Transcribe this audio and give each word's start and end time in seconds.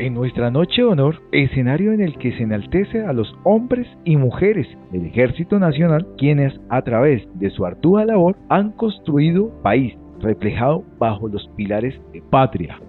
En 0.00 0.14
nuestra 0.14 0.50
Noche 0.50 0.80
de 0.80 0.88
Honor, 0.88 1.16
escenario 1.30 1.92
en 1.92 2.00
el 2.00 2.16
que 2.16 2.32
se 2.32 2.44
enaltece 2.44 3.04
a 3.04 3.12
los 3.12 3.36
hombres 3.44 3.86
y 4.02 4.16
mujeres 4.16 4.66
del 4.92 5.04
Ejército 5.04 5.58
Nacional, 5.58 6.06
quienes 6.16 6.58
a 6.70 6.80
través 6.80 7.28
de 7.34 7.50
su 7.50 7.66
ardua 7.66 8.06
labor 8.06 8.34
han 8.48 8.70
construido 8.72 9.50
país, 9.62 9.94
reflejado 10.20 10.84
bajo 10.98 11.28
los 11.28 11.46
pilares 11.54 12.00
de 12.14 12.22
patria, 12.22 12.80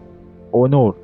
honor, 0.51 0.95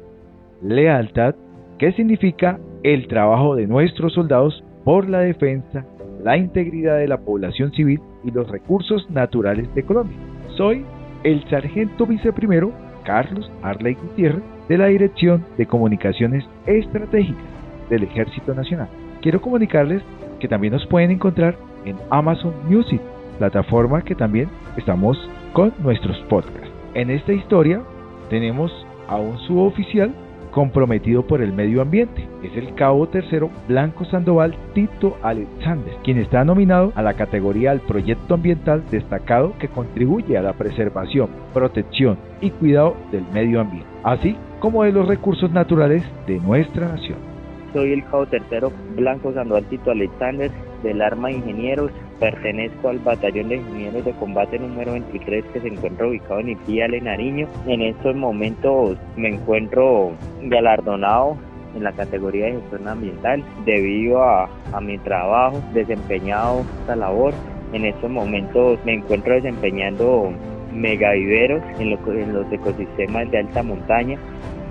lealtad, 0.64 1.36
que 1.78 1.92
significa 1.92 2.58
el 2.84 3.10
trabajo 3.10 3.58
de 3.58 3.68
nuestros 3.68 4.14
soldados 4.14 4.64
por 4.86 5.10
la 5.10 5.20
defensa, 5.20 5.86
la 6.24 6.38
integridad 6.38 7.00
de 7.00 7.10
la 7.10 7.20
población 7.20 7.74
civil 7.74 8.00
y 8.24 8.32
los 8.32 8.48
recursos 8.50 9.10
naturales 9.10 9.68
de 9.76 9.84
Colombia. 9.84 10.16
Soy 10.56 10.86
el 11.26 11.44
sargento 11.50 12.06
viceprimero 12.06 12.72
Carlos 13.04 13.52
Arley 13.62 13.96
Gutiérrez 13.96 14.57
de 14.68 14.78
la 14.78 14.88
Dirección 14.88 15.46
de 15.58 15.66
Comunicaciones 15.66 16.44
Estratégicas 16.66 17.44
del 17.90 18.04
Ejército 18.04 18.54
Nacional. 18.54 18.90
Quiero 19.22 19.42
comunicarles 19.42 20.04
que 20.40 20.48
también 20.48 20.74
nos 20.74 20.86
pueden 20.88 21.12
encontrar 21.12 21.58
en 21.86 21.96
Amazon 22.10 22.54
Music, 22.70 23.02
plataforma 23.40 24.02
que 24.02 24.16
también 24.16 24.50
estamos 24.78 25.18
con 25.54 25.74
nuestros 25.80 26.18
podcasts. 26.30 26.70
En 26.94 27.10
esta 27.10 27.34
historia 27.34 27.82
tenemos 28.30 28.72
a 29.08 29.16
un 29.18 29.38
suboficial 29.40 30.14
comprometido 30.58 31.22
por 31.22 31.44
el 31.44 31.54
medio 31.54 31.84
ambiente. 31.84 32.28
Es 32.42 32.58
el 32.58 32.74
cabo 32.74 33.08
tercero 33.08 33.52
Blanco 33.68 34.06
Sandoval 34.06 34.56
Tito 34.74 35.16
Alexander, 35.22 35.94
quien 36.04 36.18
está 36.18 36.44
nominado 36.44 36.92
a 36.96 37.04
la 37.04 37.14
categoría 37.14 37.70
del 37.70 37.82
proyecto 37.82 38.34
ambiental 38.34 38.84
destacado 38.90 39.54
que 39.60 39.68
contribuye 39.68 40.36
a 40.36 40.42
la 40.42 40.54
preservación, 40.54 41.30
protección 41.54 42.18
y 42.42 42.50
cuidado 42.50 42.98
del 43.12 43.24
medio 43.32 43.62
ambiente, 43.62 43.88
así 44.04 44.36
como 44.60 44.84
de 44.84 44.94
los 44.94 45.08
recursos 45.08 45.52
naturales 45.52 46.02
de 46.26 46.40
nuestra 46.40 46.88
nación. 46.88 47.20
Soy 47.72 47.94
el 47.94 48.04
cabo 48.06 48.26
tercero 48.26 48.72
Blanco 48.96 49.32
Sandoval 49.34 49.66
Tito 49.66 49.92
Alexander 49.92 50.50
del 50.84 51.02
Arma 51.02 51.30
de 51.30 51.36
Ingenieros. 51.36 51.92
Pertenezco 52.20 52.90
al 52.90 53.00
Batallón 53.00 53.50
de 53.50 53.58
Ingenieros 53.58 54.06
de 54.06 54.12
Combate 54.14 54.60
número 54.60 54.94
23 54.94 55.46
que 55.46 55.62
se 55.62 55.68
encuentra 55.68 56.08
ubicado 56.08 56.40
en 56.40 56.50
Ipial, 56.50 56.94
en 56.94 57.06
Nariño. 57.06 57.48
En 57.68 57.82
estos 57.82 58.16
momentos 58.16 58.98
me 59.16 59.30
encuentro 59.30 60.14
galardonado 60.44 61.38
en 61.76 61.84
la 61.84 61.92
categoría 61.92 62.46
de 62.46 62.54
gestión 62.54 62.88
ambiental 62.88 63.44
debido 63.66 64.24
a, 64.24 64.50
mi 64.82 64.98
trabajo 65.00 65.62
desempeñado 65.74 66.64
esta 66.82 66.96
labor. 66.96 67.34
En 67.74 67.86
estos 67.86 68.10
momentos 68.10 68.80
me 68.86 68.96
encuentro 68.96 69.36
desempeñando 69.36 70.32
megaviveros 70.74 71.62
en, 71.80 71.92
en 71.92 72.34
los 72.34 72.52
ecosistemas 72.52 73.30
de 73.32 73.40
alta 73.40 73.64
montaña. 73.64 74.18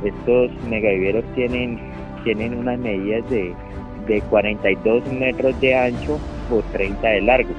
Estos 0.05 0.51
megaviveros 0.69 1.25
tienen, 1.35 1.79
tienen 2.25 2.55
unas 2.55 2.79
medidas 2.79 3.29
de 3.31 3.55
de 4.07 4.21
42 4.23 5.13
metros 5.13 5.61
de 5.61 5.75
ancho 5.75 6.19
por 6.49 6.63
30 6.73 7.09
de 7.09 7.21
largo. 7.23 7.51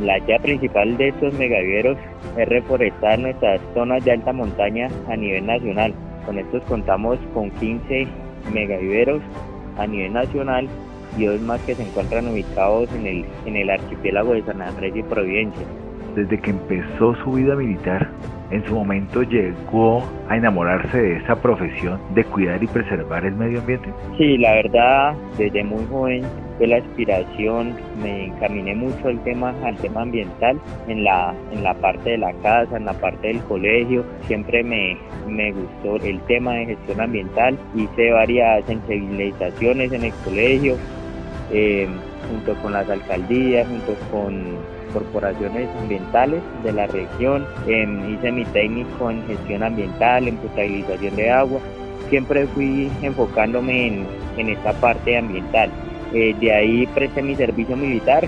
La 0.00 0.18
idea 0.18 0.38
principal 0.38 0.96
de 0.96 1.08
estos 1.08 1.34
megaviveros 1.34 1.98
es 2.36 2.48
reforestar 2.48 3.18
nuestras 3.18 3.60
zonas 3.74 4.04
de 4.04 4.12
alta 4.12 4.32
montaña 4.32 4.88
a 5.08 5.16
nivel 5.16 5.46
nacional. 5.46 5.92
Con 6.24 6.38
estos 6.38 6.62
contamos 6.64 7.18
con 7.34 7.50
15 7.50 8.06
megaviveros 8.52 9.22
a 9.76 9.86
nivel 9.86 10.12
nacional 10.12 10.68
y 11.18 11.24
dos 11.24 11.40
más 11.40 11.60
que 11.62 11.74
se 11.74 11.82
encuentran 11.82 12.28
ubicados 12.28 12.88
en 12.94 13.06
el, 13.06 13.24
en 13.44 13.56
el 13.56 13.70
archipiélago 13.70 14.32
de 14.32 14.42
San 14.42 14.62
Andrés 14.62 14.94
y 14.96 15.02
Providencia. 15.02 15.66
Desde 16.14 16.40
que 16.40 16.50
empezó 16.50 17.14
su 17.22 17.32
vida 17.32 17.54
militar, 17.54 18.10
en 18.50 18.64
su 18.66 18.74
momento 18.74 19.22
llegó 19.22 20.02
a 20.28 20.36
enamorarse 20.36 21.00
de 21.00 21.16
esa 21.18 21.36
profesión 21.36 22.00
de 22.14 22.24
cuidar 22.24 22.62
y 22.62 22.66
preservar 22.66 23.24
el 23.24 23.34
medio 23.34 23.60
ambiente? 23.60 23.90
Sí, 24.18 24.38
la 24.38 24.54
verdad, 24.54 25.14
desde 25.38 25.62
muy 25.62 25.84
joven 25.86 26.22
fue 26.58 26.66
la 26.66 26.78
inspiración, 26.78 27.74
me 28.02 28.26
encaminé 28.26 28.74
mucho 28.74 29.08
al 29.08 29.22
tema, 29.22 29.54
al 29.64 29.76
tema 29.76 30.02
ambiental, 30.02 30.60
en 30.88 31.04
la, 31.04 31.34
en 31.52 31.62
la 31.62 31.74
parte 31.74 32.10
de 32.10 32.18
la 32.18 32.32
casa, 32.34 32.76
en 32.76 32.84
la 32.84 32.92
parte 32.94 33.28
del 33.28 33.38
colegio, 33.44 34.04
siempre 34.26 34.62
me, 34.62 34.96
me 35.28 35.52
gustó 35.52 35.96
el 36.04 36.20
tema 36.22 36.54
de 36.54 36.66
gestión 36.66 37.00
ambiental, 37.00 37.56
hice 37.74 38.10
varias 38.10 38.64
sensibilizaciones 38.66 39.92
en 39.92 40.04
el 40.04 40.12
colegio, 40.24 40.76
eh, 41.52 41.88
junto 42.28 42.54
con 42.60 42.72
las 42.72 42.88
alcaldías, 42.90 43.66
junto 43.66 43.94
con 44.10 44.79
corporaciones 44.92 45.68
ambientales 45.80 46.42
de 46.62 46.72
la 46.72 46.86
región, 46.86 47.46
hice 47.66 48.32
mi 48.32 48.44
técnico 48.46 49.10
en 49.10 49.26
gestión 49.26 49.62
ambiental, 49.62 50.28
en 50.28 50.36
potabilización 50.36 51.16
de 51.16 51.30
agua, 51.30 51.60
siempre 52.08 52.46
fui 52.48 52.90
enfocándome 53.02 53.86
en, 53.86 54.06
en 54.36 54.48
esta 54.50 54.72
parte 54.74 55.16
ambiental. 55.16 55.70
Eh, 56.12 56.34
de 56.40 56.52
ahí 56.52 56.86
presté 56.88 57.22
mi 57.22 57.36
servicio 57.36 57.76
militar, 57.76 58.26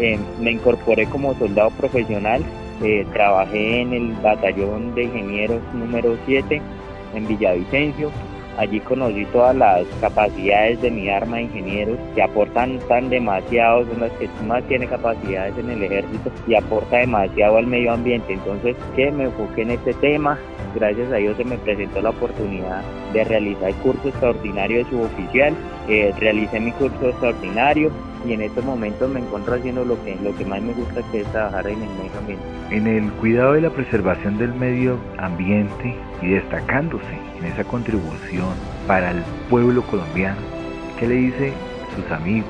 em, 0.00 0.18
me 0.40 0.52
incorporé 0.52 1.06
como 1.06 1.34
soldado 1.34 1.70
profesional, 1.70 2.42
eh, 2.82 3.06
trabajé 3.12 3.82
en 3.82 3.92
el 3.92 4.12
batallón 4.14 4.94
de 4.94 5.04
ingenieros 5.04 5.60
número 5.74 6.16
7 6.26 6.60
en 7.14 7.28
Villavicencio, 7.28 8.10
Allí 8.58 8.80
conocí 8.80 9.24
todas 9.26 9.56
las 9.56 9.86
capacidades 10.00 10.80
de 10.82 10.90
mi 10.90 11.08
arma 11.08 11.36
de 11.36 11.44
ingenieros 11.44 11.98
que 12.14 12.22
aportan 12.22 12.78
tan 12.88 13.08
demasiado, 13.08 13.84
son 13.86 14.00
las 14.00 14.12
que 14.12 14.28
más 14.46 14.62
tiene 14.64 14.86
capacidades 14.86 15.56
en 15.58 15.70
el 15.70 15.82
ejército 15.82 16.30
y 16.46 16.54
aporta 16.54 16.98
demasiado 16.98 17.56
al 17.56 17.66
medio 17.66 17.92
ambiente. 17.92 18.34
Entonces, 18.34 18.76
que 18.94 19.10
me 19.10 19.24
enfoqué 19.24 19.62
en 19.62 19.70
este 19.70 19.94
tema, 19.94 20.38
gracias 20.74 21.12
a 21.12 21.16
Dios 21.16 21.36
se 21.36 21.44
me 21.44 21.58
presentó 21.58 22.00
la 22.00 22.10
oportunidad 22.10 22.82
de 23.12 23.24
realizar 23.24 23.68
el 23.68 23.74
curso 23.76 24.08
extraordinario 24.08 24.78
de 24.78 24.90
suboficial, 24.90 25.54
eh, 25.88 26.12
realicé 26.18 26.60
mi 26.60 26.72
curso 26.72 27.08
extraordinario 27.08 27.90
y 28.26 28.32
en 28.32 28.42
estos 28.42 28.64
momentos 28.64 29.10
me 29.10 29.20
encuentro 29.20 29.54
haciendo 29.54 29.84
lo 29.84 30.02
que, 30.04 30.16
lo 30.16 30.34
que 30.36 30.44
más 30.44 30.62
me 30.62 30.72
gusta 30.72 31.02
que 31.10 31.20
es 31.20 31.26
trabajar 31.32 31.66
en 31.66 31.82
el 31.82 31.88
medio 31.90 32.18
ambiente. 32.18 32.44
En 32.70 32.86
el 32.86 33.12
cuidado 33.12 33.56
y 33.56 33.60
la 33.60 33.70
preservación 33.70 34.38
del 34.38 34.54
medio 34.54 34.98
ambiente 35.18 35.94
y 36.20 36.28
destacándose 36.28 37.18
en 37.38 37.46
esa 37.46 37.64
contribución 37.64 38.54
para 38.86 39.10
el 39.10 39.22
pueblo 39.50 39.82
colombiano, 39.82 40.40
¿qué 40.98 41.08
le 41.08 41.14
dice 41.14 41.52
sus 41.96 42.10
amigos, 42.10 42.48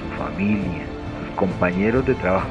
su 0.00 0.22
familia, 0.22 0.84
sus 1.20 1.36
compañeros 1.36 2.04
de 2.06 2.14
trabajo 2.14 2.48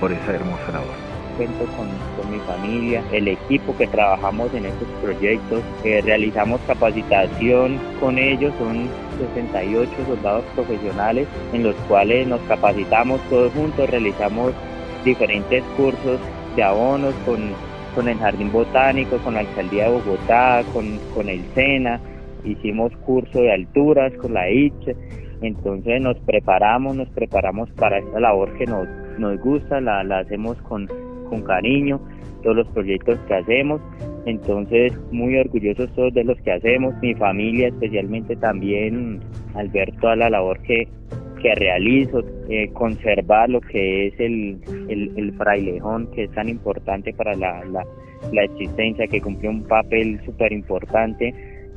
por 0.00 0.12
esa 0.12 0.34
hermosa 0.34 0.72
labor? 0.72 1.07
Cuento 1.38 1.64
con, 1.76 1.88
mi 2.30 2.38
familia, 2.40 3.02
el 3.12 3.28
equipo 3.28 3.74
que 3.76 3.86
trabajamos 3.86 4.52
en 4.52 4.66
estos 4.66 4.88
proyectos, 5.00 5.62
eh, 5.84 6.02
realizamos 6.04 6.60
capacitación 6.66 7.78
con 8.00 8.18
ellos, 8.18 8.52
son 8.58 8.88
68 9.34 9.90
soldados 10.06 10.44
profesionales 10.54 11.28
en 11.52 11.62
los 11.62 11.74
cuales 11.86 12.26
nos 12.26 12.40
capacitamos 12.42 13.20
todos 13.30 13.52
juntos, 13.52 13.88
realizamos 13.88 14.52
diferentes 15.04 15.62
cursos 15.76 16.18
de 16.56 16.62
abonos 16.62 17.14
con, 17.24 17.52
con 17.94 18.08
el 18.08 18.18
Jardín 18.18 18.52
Botánico, 18.52 19.16
con 19.18 19.34
la 19.34 19.40
Alcaldía 19.40 19.84
de 19.84 19.92
Bogotá, 19.92 20.64
con, 20.74 20.98
con 21.14 21.28
el 21.28 21.42
SENA, 21.54 22.00
hicimos 22.44 22.92
curso 23.06 23.40
de 23.40 23.52
alturas 23.52 24.12
con 24.14 24.34
la 24.34 24.50
ICHE, 24.50 24.96
entonces 25.40 26.02
nos 26.02 26.18
preparamos, 26.18 26.96
nos 26.96 27.08
preparamos 27.10 27.70
para 27.70 27.98
esta 27.98 28.18
labor 28.18 28.52
que 28.58 28.66
nos, 28.66 28.88
nos 29.18 29.38
gusta, 29.40 29.80
la, 29.80 30.02
la 30.02 30.18
hacemos 30.18 30.56
con, 30.62 30.88
con 31.28 31.42
cariño 31.42 32.00
todos 32.42 32.56
los 32.56 32.68
proyectos 32.68 33.18
que 33.26 33.34
hacemos. 33.34 33.80
Entonces, 34.26 34.92
muy 35.10 35.36
orgullosos 35.36 35.90
todos 35.94 36.12
de 36.14 36.24
los 36.24 36.38
que 36.42 36.52
hacemos, 36.52 36.94
mi 37.00 37.14
familia 37.14 37.68
especialmente 37.68 38.36
también 38.36 39.20
al 39.54 39.68
ver 39.68 39.92
toda 40.00 40.16
la 40.16 40.30
labor 40.30 40.60
que, 40.62 40.88
que 41.42 41.54
realizo, 41.54 42.22
eh, 42.48 42.68
conservar 42.72 43.48
lo 43.48 43.60
que 43.60 44.08
es 44.08 44.20
el, 44.20 44.58
el, 44.88 45.32
frailejón, 45.32 46.10
que 46.10 46.24
es 46.24 46.32
tan 46.32 46.48
importante 46.48 47.12
para 47.14 47.34
la, 47.34 47.64
la, 47.64 47.84
la 48.32 48.44
existencia, 48.44 49.06
que 49.06 49.20
cumple 49.20 49.48
un 49.48 49.62
papel 49.64 50.20
súper 50.24 50.52
importante 50.52 51.32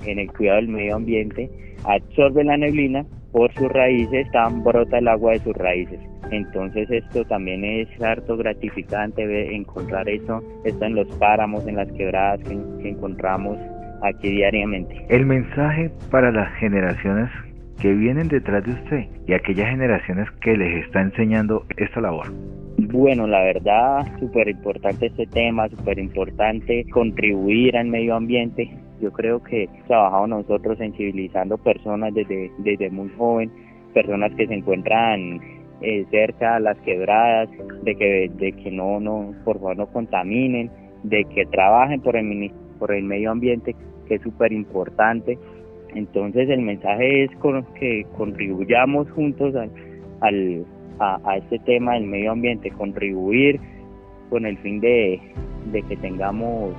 en 0.05 0.19
el 0.19 0.31
cuidado 0.31 0.57
del 0.57 0.67
medio 0.67 0.95
ambiente, 0.95 1.49
absorbe 1.85 2.43
la 2.43 2.57
neblina 2.57 3.05
por 3.31 3.53
sus 3.53 3.69
raíces, 3.69 4.29
tan 4.31 4.63
brota 4.63 4.97
el 4.97 5.07
agua 5.07 5.33
de 5.33 5.39
sus 5.39 5.55
raíces. 5.55 5.99
Entonces 6.31 6.89
esto 6.89 7.25
también 7.25 7.63
es 7.65 7.87
harto 8.01 8.37
gratificante 8.37 9.55
encontrar 9.55 10.07
eso, 10.07 10.41
esto 10.63 10.85
en 10.85 10.95
los 10.95 11.07
páramos, 11.17 11.67
en 11.67 11.75
las 11.75 11.91
quebradas 11.91 12.39
que, 12.47 12.89
encontramos 12.89 13.57
aquí 14.01 14.29
diariamente. 14.29 15.05
El 15.09 15.25
mensaje 15.25 15.91
para 16.09 16.31
las 16.31 16.53
generaciones 16.55 17.29
que 17.81 17.93
vienen 17.93 18.27
detrás 18.27 18.63
de 18.63 18.71
usted 18.71 19.05
y 19.27 19.33
aquellas 19.33 19.69
generaciones 19.69 20.29
que 20.41 20.55
les 20.55 20.85
está 20.85 21.01
enseñando 21.01 21.65
esta 21.77 21.99
labor? 21.99 22.31
Bueno, 22.77 23.27
la 23.27 23.41
verdad, 23.41 24.05
súper 24.19 24.47
importante 24.49 25.07
este 25.07 25.25
tema, 25.27 25.67
súper 25.69 25.99
importante 25.99 26.85
contribuir 26.91 27.75
al 27.75 27.87
medio 27.87 28.15
ambiente. 28.15 28.69
Yo 29.01 29.11
creo 29.11 29.41
que 29.41 29.67
trabajamos 29.87 30.29
nosotros 30.29 30.77
sensibilizando 30.77 31.57
personas 31.57 32.13
desde, 32.13 32.51
desde 32.59 32.89
muy 32.89 33.09
joven, 33.17 33.51
personas 33.93 34.31
que 34.35 34.47
se 34.47 34.53
encuentran 34.53 35.41
eh, 35.81 36.05
cerca 36.11 36.57
a 36.57 36.59
las 36.59 36.77
quebradas, 36.79 37.49
de 37.83 37.95
que, 37.95 38.31
de 38.35 38.51
que 38.51 38.71
no, 38.71 38.99
no, 38.99 39.33
por 39.43 39.57
favor 39.57 39.77
no 39.77 39.87
contaminen, 39.87 40.69
de 41.03 41.25
que 41.25 41.45
trabajen 41.47 42.01
por 42.01 42.15
el, 42.15 42.51
por 42.77 42.93
el 42.93 43.03
medio 43.03 43.31
ambiente, 43.31 43.75
que 44.07 44.15
es 44.15 44.21
súper 44.21 44.53
importante. 44.53 45.39
Entonces 45.95 46.49
el 46.49 46.61
mensaje 46.61 47.23
es 47.23 47.31
con, 47.37 47.65
que 47.73 48.05
contribuyamos 48.15 49.09
juntos 49.11 49.55
al, 50.21 50.65
a, 50.99 51.37
este 51.37 51.59
tema 51.59 51.95
del 51.95 52.05
medio 52.05 52.31
ambiente, 52.31 52.69
contribuir 52.71 53.59
con 54.29 54.45
el 54.45 54.57
fin 54.59 54.79
de, 54.79 55.19
de 55.71 55.81
que 55.83 55.97
tengamos 55.97 56.73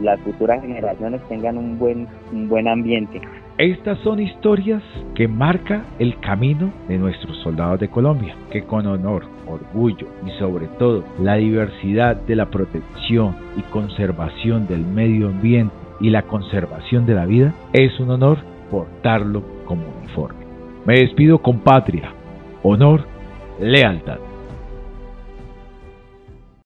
las 0.00 0.20
futuras 0.20 0.60
generaciones 0.62 1.20
tengan 1.28 1.58
un 1.58 1.78
buen, 1.78 2.06
un 2.32 2.48
buen 2.48 2.68
ambiente. 2.68 3.20
Estas 3.58 3.98
son 4.00 4.20
historias 4.20 4.82
que 5.16 5.26
marca 5.26 5.84
el 5.98 6.18
camino 6.20 6.72
de 6.86 6.96
nuestros 6.96 7.36
soldados 7.38 7.80
de 7.80 7.88
Colombia, 7.88 8.36
que 8.52 8.62
con 8.62 8.86
honor, 8.86 9.24
orgullo 9.48 10.06
y 10.24 10.30
sobre 10.38 10.68
todo 10.78 11.02
la 11.20 11.34
diversidad 11.34 12.16
de 12.16 12.36
la 12.36 12.46
protección 12.46 13.34
y 13.56 13.62
conservación 13.62 14.68
del 14.68 14.84
medio 14.86 15.28
ambiente 15.28 15.74
y 16.00 16.10
la 16.10 16.22
conservación 16.22 17.04
de 17.04 17.14
la 17.14 17.26
vida, 17.26 17.52
es 17.72 17.98
un 17.98 18.10
honor 18.10 18.38
portarlo 18.70 19.42
como 19.64 19.82
uniforme. 20.02 20.38
Me 20.86 21.00
despido 21.00 21.38
con 21.38 21.58
patria, 21.58 22.12
honor, 22.62 23.02
lealtad. 23.60 24.27